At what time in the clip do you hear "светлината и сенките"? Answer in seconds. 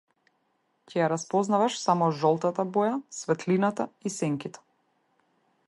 3.19-4.65